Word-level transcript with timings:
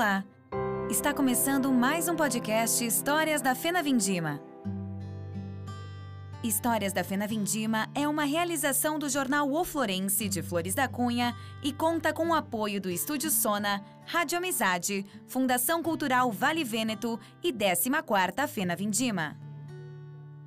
Olá! 0.00 0.24
Está 0.88 1.12
começando 1.12 1.70
mais 1.70 2.08
um 2.08 2.16
podcast 2.16 2.82
Histórias 2.82 3.42
da 3.42 3.54
Fena 3.54 3.82
Vindima. 3.82 4.40
Histórias 6.42 6.94
da 6.94 7.04
Fena 7.04 7.26
Vindima 7.26 7.86
é 7.94 8.08
uma 8.08 8.24
realização 8.24 8.98
do 8.98 9.10
jornal 9.10 9.52
O 9.52 9.62
Florense 9.62 10.26
de 10.26 10.40
Flores 10.40 10.74
da 10.74 10.88
Cunha 10.88 11.36
e 11.62 11.70
conta 11.70 12.14
com 12.14 12.28
o 12.28 12.34
apoio 12.34 12.80
do 12.80 12.88
Estúdio 12.88 13.30
Sona, 13.30 13.84
Rádio 14.06 14.38
Amizade, 14.38 15.04
Fundação 15.26 15.82
Cultural 15.82 16.32
Vale 16.32 16.64
Vêneto 16.64 17.20
e 17.42 17.52
14ª 17.52 18.48
Fena 18.48 18.74
Vindima. 18.74 19.36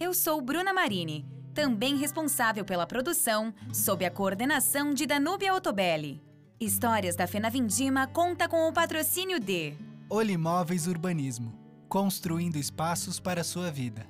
Eu 0.00 0.12
sou 0.12 0.40
Bruna 0.40 0.72
Marini, 0.72 1.24
também 1.54 1.96
responsável 1.96 2.64
pela 2.64 2.84
produção, 2.84 3.54
sob 3.72 4.04
a 4.04 4.10
coordenação 4.10 4.92
de 4.92 5.06
Danúbia 5.06 5.54
Otobelli. 5.54 6.25
Histórias 6.58 7.14
da 7.14 7.26
Fena 7.26 7.50
Vindima 7.50 8.06
conta 8.06 8.48
com 8.48 8.66
o 8.66 8.72
patrocínio 8.72 9.38
de 9.38 9.74
Olimóveis 10.08 10.86
Urbanismo 10.86 11.52
construindo 11.86 12.56
espaços 12.56 13.20
para 13.20 13.42
a 13.42 13.44
sua 13.44 13.70
vida. 13.70 14.06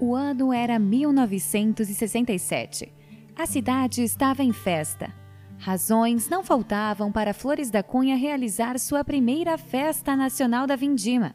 O 0.00 0.16
ano 0.16 0.52
era 0.52 0.76
1967. 0.78 2.92
A 3.36 3.46
cidade 3.46 4.02
estava 4.02 4.42
em 4.42 4.52
festa. 4.52 5.23
Razões 5.64 6.28
não 6.28 6.44
faltavam 6.44 7.10
para 7.10 7.32
Flores 7.32 7.70
da 7.70 7.82
Cunha 7.82 8.16
realizar 8.16 8.78
sua 8.78 9.02
primeira 9.02 9.56
Festa 9.56 10.14
Nacional 10.14 10.66
da 10.66 10.76
Vindima. 10.76 11.34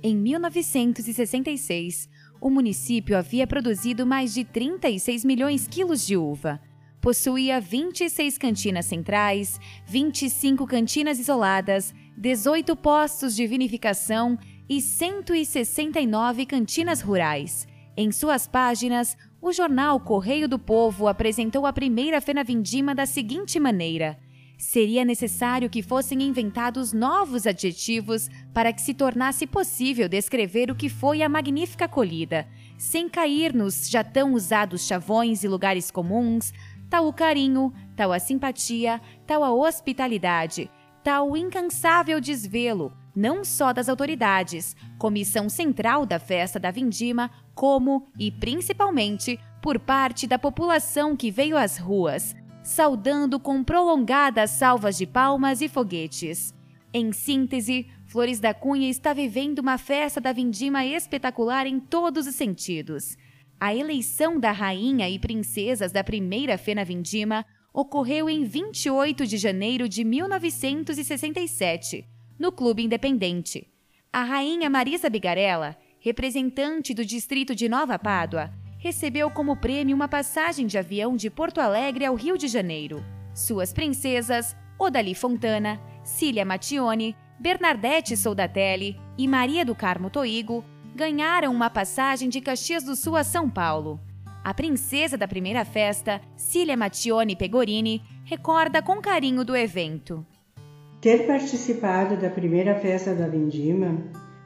Em 0.00 0.16
1966, 0.16 2.08
o 2.40 2.48
município 2.48 3.18
havia 3.18 3.44
produzido 3.44 4.06
mais 4.06 4.32
de 4.32 4.44
36 4.44 5.24
milhões 5.24 5.66
quilos 5.66 6.06
de 6.06 6.16
uva. 6.16 6.60
Possuía 7.00 7.60
26 7.60 8.38
cantinas 8.38 8.86
centrais, 8.86 9.58
25 9.84 10.64
cantinas 10.64 11.18
isoladas, 11.18 11.92
18 12.16 12.76
postos 12.76 13.34
de 13.34 13.48
vinificação 13.48 14.38
e 14.68 14.80
169 14.80 16.46
cantinas 16.46 17.00
rurais. 17.00 17.66
Em 17.96 18.12
suas 18.12 18.46
páginas, 18.46 19.16
o 19.46 19.52
jornal 19.52 20.00
Correio 20.00 20.48
do 20.48 20.58
Povo 20.58 21.06
apresentou 21.06 21.66
a 21.66 21.72
primeira 21.72 22.20
Fena 22.20 22.42
Vindima 22.42 22.96
da 22.96 23.06
seguinte 23.06 23.60
maneira: 23.60 24.18
seria 24.58 25.04
necessário 25.04 25.70
que 25.70 25.82
fossem 25.82 26.20
inventados 26.22 26.92
novos 26.92 27.46
adjetivos 27.46 28.28
para 28.52 28.72
que 28.72 28.82
se 28.82 28.92
tornasse 28.92 29.46
possível 29.46 30.08
descrever 30.08 30.68
o 30.68 30.74
que 30.74 30.88
foi 30.88 31.22
a 31.22 31.28
magnífica 31.28 31.86
colhida, 31.86 32.48
sem 32.76 33.08
cair 33.08 33.54
nos 33.54 33.88
já 33.88 34.02
tão 34.02 34.34
usados 34.34 34.84
chavões 34.84 35.44
e 35.44 35.48
lugares 35.48 35.92
comuns, 35.92 36.52
tal 36.90 37.06
o 37.06 37.12
carinho, 37.12 37.72
tal 37.94 38.12
a 38.12 38.18
simpatia, 38.18 39.00
tal 39.28 39.44
a 39.44 39.52
hospitalidade, 39.52 40.68
tal 41.04 41.30
o 41.30 41.36
incansável 41.36 42.20
desvelo, 42.20 42.92
não 43.16 43.42
só 43.42 43.72
das 43.72 43.88
autoridades, 43.88 44.76
comissão 44.98 45.48
central 45.48 46.04
da 46.04 46.18
festa 46.18 46.60
da 46.60 46.70
Vindima, 46.70 47.30
como 47.54 48.06
e 48.18 48.30
principalmente 48.30 49.40
por 49.62 49.78
parte 49.78 50.26
da 50.26 50.38
população 50.38 51.16
que 51.16 51.30
veio 51.30 51.56
às 51.56 51.78
ruas, 51.78 52.36
saudando 52.62 53.40
com 53.40 53.64
prolongadas 53.64 54.50
salvas 54.50 54.98
de 54.98 55.06
palmas 55.06 55.62
e 55.62 55.68
foguetes. 55.68 56.54
Em 56.92 57.10
síntese, 57.10 57.86
Flores 58.04 58.38
da 58.38 58.52
Cunha 58.52 58.90
está 58.90 59.14
vivendo 59.14 59.60
uma 59.60 59.78
festa 59.78 60.20
da 60.20 60.32
Vindima 60.32 60.84
espetacular 60.84 61.66
em 61.66 61.80
todos 61.80 62.26
os 62.26 62.34
sentidos. 62.34 63.16
A 63.58 63.74
eleição 63.74 64.38
da 64.38 64.52
rainha 64.52 65.08
e 65.08 65.18
princesas 65.18 65.90
da 65.90 66.04
primeira 66.04 66.58
Fena 66.58 66.84
Vindima 66.84 67.46
ocorreu 67.72 68.28
em 68.28 68.44
28 68.44 69.26
de 69.26 69.38
janeiro 69.38 69.88
de 69.88 70.04
1967 70.04 72.06
no 72.38 72.52
Clube 72.52 72.84
Independente. 72.84 73.68
A 74.12 74.22
rainha 74.22 74.70
Marisa 74.70 75.10
Bigarella, 75.10 75.76
representante 76.00 76.94
do 76.94 77.04
distrito 77.04 77.54
de 77.54 77.68
Nova 77.68 77.98
Pádua, 77.98 78.52
recebeu 78.78 79.30
como 79.30 79.56
prêmio 79.56 79.96
uma 79.96 80.08
passagem 80.08 80.66
de 80.66 80.78
avião 80.78 81.16
de 81.16 81.28
Porto 81.28 81.60
Alegre 81.60 82.04
ao 82.04 82.14
Rio 82.14 82.38
de 82.38 82.46
Janeiro. 82.48 83.04
Suas 83.34 83.72
princesas, 83.72 84.56
Odali 84.78 85.14
Fontana, 85.14 85.80
Cília 86.04 86.44
Mattione, 86.44 87.16
Bernadette 87.38 88.16
Soldatelli 88.16 88.98
e 89.18 89.26
Maria 89.26 89.64
do 89.64 89.74
Carmo 89.74 90.08
Toigo, 90.08 90.64
ganharam 90.94 91.52
uma 91.52 91.68
passagem 91.68 92.28
de 92.28 92.40
Caxias 92.40 92.84
do 92.84 92.96
Sul 92.96 93.16
a 93.16 93.24
São 93.24 93.50
Paulo. 93.50 94.00
A 94.44 94.54
princesa 94.54 95.18
da 95.18 95.26
primeira 95.26 95.64
festa, 95.64 96.20
Cília 96.36 96.76
Mattione 96.76 97.34
Pegorini, 97.34 98.02
recorda 98.24 98.80
com 98.80 99.00
carinho 99.02 99.44
do 99.44 99.56
evento. 99.56 100.24
Ter 101.06 101.24
participado 101.24 102.16
da 102.16 102.28
primeira 102.28 102.74
festa 102.74 103.14
da 103.14 103.28
Vindima 103.28 103.96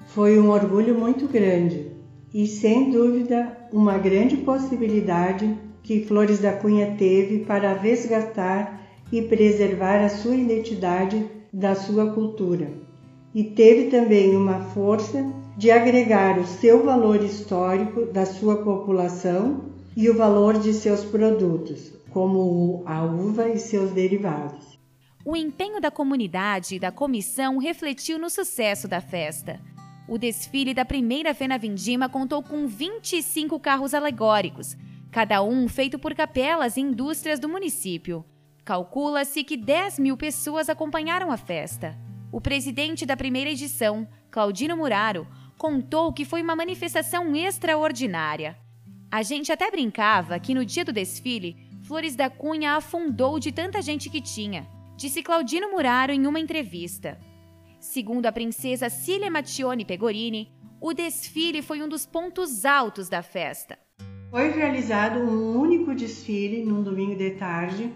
foi 0.08 0.38
um 0.38 0.50
orgulho 0.50 0.94
muito 0.94 1.26
grande 1.26 1.86
e, 2.34 2.46
sem 2.46 2.90
dúvida, 2.90 3.56
uma 3.72 3.96
grande 3.96 4.36
possibilidade 4.36 5.56
que 5.82 6.04
Flores 6.04 6.38
da 6.38 6.52
Cunha 6.52 6.96
teve 6.98 7.46
para 7.46 7.72
resgatar 7.72 8.78
e 9.10 9.22
preservar 9.22 10.04
a 10.04 10.10
sua 10.10 10.34
identidade 10.34 11.24
da 11.50 11.74
sua 11.74 12.12
cultura. 12.12 12.70
E 13.34 13.42
teve 13.42 13.84
também 13.84 14.36
uma 14.36 14.60
força 14.60 15.32
de 15.56 15.70
agregar 15.70 16.38
o 16.38 16.46
seu 16.46 16.84
valor 16.84 17.24
histórico 17.24 18.04
da 18.04 18.26
sua 18.26 18.56
população 18.56 19.62
e 19.96 20.10
o 20.10 20.14
valor 20.14 20.58
de 20.58 20.74
seus 20.74 21.06
produtos, 21.06 21.90
como 22.10 22.82
a 22.84 23.02
uva 23.02 23.48
e 23.48 23.58
seus 23.58 23.92
derivados. 23.92 24.69
O 25.22 25.36
empenho 25.36 25.80
da 25.82 25.90
comunidade 25.90 26.76
e 26.76 26.78
da 26.78 26.90
comissão 26.90 27.58
refletiu 27.58 28.18
no 28.18 28.30
sucesso 28.30 28.88
da 28.88 29.02
festa. 29.02 29.60
O 30.08 30.16
desfile 30.16 30.72
da 30.72 30.82
primeira 30.82 31.34
Fena 31.34 31.58
Vindima 31.58 32.08
contou 32.08 32.42
com 32.42 32.66
25 32.66 33.60
carros 33.60 33.92
alegóricos, 33.92 34.78
cada 35.10 35.42
um 35.42 35.68
feito 35.68 35.98
por 35.98 36.14
capelas 36.14 36.78
e 36.78 36.80
indústrias 36.80 37.38
do 37.38 37.50
município. 37.50 38.24
Calcula-se 38.64 39.44
que 39.44 39.58
10 39.58 39.98
mil 39.98 40.16
pessoas 40.16 40.70
acompanharam 40.70 41.30
a 41.30 41.36
festa. 41.36 41.98
O 42.32 42.40
presidente 42.40 43.04
da 43.04 43.16
primeira 43.16 43.50
edição, 43.50 44.08
Claudino 44.30 44.74
Muraro, 44.74 45.28
contou 45.58 46.14
que 46.14 46.24
foi 46.24 46.40
uma 46.40 46.56
manifestação 46.56 47.36
extraordinária. 47.36 48.56
A 49.10 49.22
gente 49.22 49.52
até 49.52 49.70
brincava 49.70 50.38
que 50.38 50.54
no 50.54 50.64
dia 50.64 50.84
do 50.84 50.94
desfile, 50.94 51.58
Flores 51.82 52.16
da 52.16 52.30
Cunha 52.30 52.72
afundou 52.72 53.38
de 53.38 53.52
tanta 53.52 53.82
gente 53.82 54.08
que 54.08 54.22
tinha 54.22 54.66
disse 55.00 55.22
Claudino 55.22 55.70
Muraro 55.70 56.12
em 56.12 56.26
uma 56.26 56.38
entrevista. 56.38 57.18
Segundo 57.80 58.26
a 58.26 58.32
princesa 58.32 58.90
Cília 58.90 59.30
Mattione 59.30 59.82
Pegorini, 59.82 60.52
o 60.78 60.92
desfile 60.92 61.62
foi 61.62 61.80
um 61.82 61.88
dos 61.88 62.04
pontos 62.04 62.66
altos 62.66 63.08
da 63.08 63.22
festa. 63.22 63.78
Foi 64.30 64.50
realizado 64.50 65.20
um 65.20 65.58
único 65.58 65.94
desfile 65.94 66.62
num 66.66 66.82
domingo 66.82 67.16
de 67.16 67.30
tarde 67.30 67.90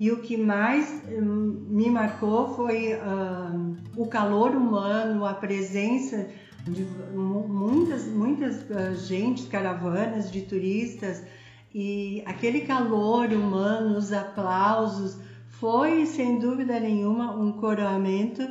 e 0.00 0.10
o 0.10 0.22
que 0.22 0.38
mais 0.38 1.02
hum, 1.10 1.66
me 1.68 1.90
marcou 1.90 2.56
foi 2.56 2.94
uh, 2.94 3.76
o 3.94 4.06
calor 4.06 4.52
humano, 4.52 5.26
a 5.26 5.34
presença 5.34 6.26
de 6.66 6.86
muitas, 7.14 8.06
muitas 8.06 8.62
uh, 8.62 9.48
caravanas 9.50 10.32
de 10.32 10.40
turistas 10.40 11.22
e 11.74 12.22
aquele 12.24 12.62
calor 12.62 13.30
humano, 13.30 13.98
os 13.98 14.10
aplausos, 14.10 15.18
foi, 15.60 16.04
sem 16.06 16.38
dúvida 16.38 16.78
nenhuma, 16.78 17.34
um 17.34 17.52
coroamento 17.52 18.42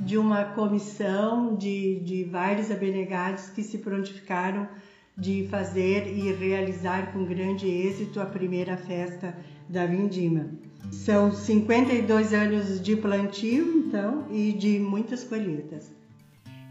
de 0.00 0.18
uma 0.18 0.44
comissão 0.44 1.54
de, 1.56 2.00
de 2.00 2.24
vários 2.24 2.70
abnegados 2.70 3.48
que 3.50 3.62
se 3.62 3.78
prontificaram 3.78 4.68
de 5.16 5.46
fazer 5.48 6.06
e 6.08 6.32
realizar 6.32 7.12
com 7.12 7.24
grande 7.24 7.66
êxito 7.68 8.20
a 8.20 8.26
primeira 8.26 8.76
festa 8.76 9.36
da 9.68 9.86
Vindima. 9.86 10.50
São 10.90 11.32
52 11.32 12.34
anos 12.34 12.80
de 12.80 12.96
plantio, 12.96 13.84
então, 13.86 14.26
e 14.30 14.52
de 14.52 14.78
muitas 14.78 15.24
colheitas. 15.24 15.90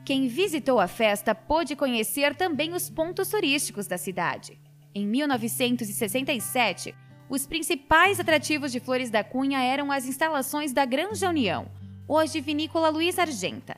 Quem 0.05 0.27
visitou 0.27 0.79
a 0.79 0.87
festa 0.87 1.33
pôde 1.33 1.75
conhecer 1.75 2.35
também 2.35 2.73
os 2.73 2.89
pontos 2.89 3.29
turísticos 3.29 3.87
da 3.87 3.97
cidade. 3.97 4.59
Em 4.93 5.07
1967, 5.07 6.93
os 7.31 7.47
principais 7.47 8.19
atrativos 8.19 8.73
de 8.73 8.81
Flores 8.81 9.09
da 9.09 9.23
Cunha 9.23 9.63
eram 9.63 9.89
as 9.89 10.05
instalações 10.05 10.73
da 10.73 10.83
Granja 10.83 11.29
União, 11.29 11.65
hoje 12.05 12.41
Vinícola 12.41 12.89
Luiz 12.89 13.17
Argenta, 13.17 13.77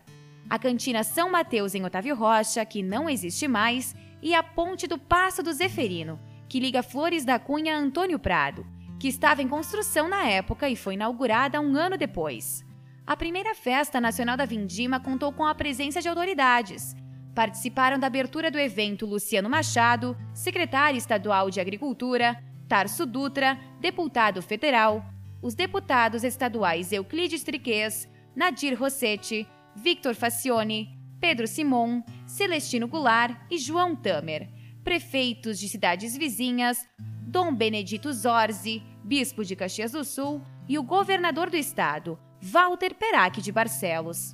a 0.50 0.58
Cantina 0.58 1.04
São 1.04 1.30
Mateus 1.30 1.76
em 1.76 1.86
Otávio 1.86 2.16
Rocha, 2.16 2.66
que 2.66 2.82
não 2.82 3.08
existe 3.08 3.48
mais, 3.48 3.96
e 4.24 4.34
a 4.34 4.42
Ponte 4.42 4.88
do 4.88 4.98
Passo 4.98 5.44
do 5.44 5.54
Zeferino, 5.54 6.20
que 6.50 6.60
liga 6.60 6.82
Flores 6.82 7.24
da 7.24 7.38
Cunha 7.38 7.76
a 7.76 7.78
Antônio 7.78 8.18
Prado, 8.18 8.66
que 9.00 9.08
estava 9.08 9.44
em 9.44 9.48
construção 9.48 10.10
na 10.10 10.24
época 10.24 10.68
e 10.68 10.76
foi 10.76 10.96
inaugurada 10.96 11.62
um 11.62 11.76
ano 11.76 11.96
depois. 11.96 12.66
A 13.06 13.16
primeira 13.16 13.54
festa 13.54 14.02
nacional 14.02 14.36
da 14.36 14.46
Vindima 14.46 15.00
contou 15.00 15.32
com 15.32 15.46
a 15.46 15.54
presença 15.54 16.02
de 16.02 16.10
autoridades. 16.10 16.96
Participaram 17.36 18.00
da 18.00 18.08
abertura 18.08 18.50
do 18.50 18.58
evento 18.58 19.06
Luciano 19.06 19.48
Machado, 19.48 20.18
secretário 20.34 20.98
estadual 20.98 21.52
de 21.52 21.62
Agricultura, 21.62 22.36
Tarso 22.74 23.06
Dutra, 23.06 23.60
deputado 23.80 24.42
federal, 24.42 25.06
os 25.44 25.54
deputados 25.54 26.24
estaduais 26.24 26.92
Euclides 26.92 27.44
Triquez, 27.44 28.10
Nadir 28.36 28.74
Rossetti, 28.74 29.48
Victor 29.76 30.16
Facione, 30.16 30.90
Pedro 31.20 31.46
Simon, 31.46 32.02
Celestino 32.26 32.88
Goulart 32.88 33.40
e 33.52 33.60
João 33.60 33.96
Tamer, 33.96 34.50
prefeitos 34.84 35.60
de 35.60 35.70
cidades 35.70 36.18
vizinhas, 36.18 36.90
Dom 36.98 37.54
Benedito 37.54 38.12
Zorzi, 38.12 38.82
bispo 39.04 39.46
de 39.46 39.56
Caxias 39.56 39.92
do 39.92 40.04
Sul, 40.04 40.42
e 40.68 40.80
o 40.80 40.84
governador 40.84 41.52
do 41.52 41.56
estado, 41.56 42.18
Walter 42.42 42.96
Perac 42.96 43.40
de 43.40 43.52
Barcelos. 43.52 44.34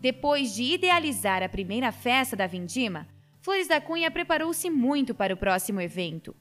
Depois 0.00 0.52
de 0.52 0.64
idealizar 0.64 1.40
a 1.40 1.48
primeira 1.48 1.92
festa 1.92 2.34
da 2.34 2.48
Vindima, 2.48 3.06
Flores 3.40 3.68
da 3.68 3.80
Cunha 3.80 4.10
preparou-se 4.10 4.68
muito 4.68 5.14
para 5.14 5.32
o 5.32 5.36
próximo 5.36 5.80
evento. 5.80 6.34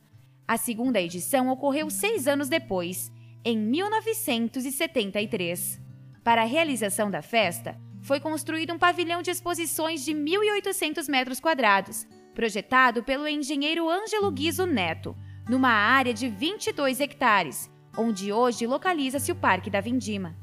A 0.47 0.57
segunda 0.57 1.01
edição 1.01 1.49
ocorreu 1.49 1.89
seis 1.89 2.27
anos 2.27 2.47
depois, 2.49 3.11
em 3.45 3.57
1973. 3.57 5.81
Para 6.23 6.41
a 6.41 6.45
realização 6.45 7.09
da 7.09 7.21
festa, 7.21 7.79
foi 8.01 8.19
construído 8.19 8.73
um 8.73 8.77
pavilhão 8.77 9.21
de 9.21 9.31
exposições 9.31 10.03
de 10.03 10.13
1.800 10.13 11.09
metros 11.09 11.39
quadrados, 11.39 12.05
projetado 12.35 13.01
pelo 13.03 13.25
engenheiro 13.27 13.89
Ângelo 13.89 14.29
Guizo 14.29 14.65
Neto, 14.65 15.15
numa 15.47 15.69
área 15.69 16.13
de 16.13 16.27
22 16.27 16.99
hectares, 16.99 17.71
onde 17.97 18.33
hoje 18.33 18.67
localiza-se 18.67 19.31
o 19.31 19.35
Parque 19.35 19.69
da 19.69 19.79
Vindima. 19.79 20.35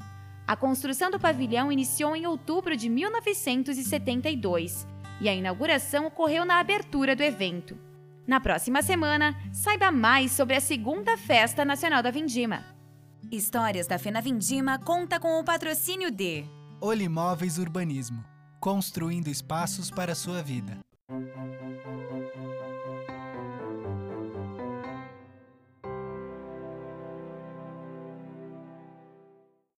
A 0.47 0.55
construção 0.55 1.11
do 1.11 1.19
pavilhão 1.19 1.71
iniciou 1.71 2.15
em 2.15 2.25
outubro 2.25 2.75
de 2.75 2.89
1972 2.89 4.87
e 5.21 5.29
a 5.29 5.35
inauguração 5.35 6.07
ocorreu 6.07 6.43
na 6.43 6.59
abertura 6.59 7.15
do 7.15 7.21
evento. 7.21 7.90
Na 8.31 8.39
próxima 8.39 8.81
semana, 8.81 9.35
saiba 9.51 9.91
mais 9.91 10.31
sobre 10.31 10.55
a 10.55 10.61
segunda 10.61 11.17
Festa 11.17 11.65
Nacional 11.65 12.01
da 12.01 12.11
Vindima. 12.11 12.63
Histórias 13.29 13.87
da 13.87 13.99
Fena 13.99 14.21
Vindima 14.21 14.79
conta 14.79 15.19
com 15.19 15.37
o 15.37 15.43
patrocínio 15.43 16.09
de 16.09 16.45
Olimóveis 16.79 17.57
Urbanismo 17.57 18.23
construindo 18.57 19.27
espaços 19.27 19.91
para 19.91 20.13
a 20.13 20.15
sua 20.15 20.41
vida. 20.41 20.77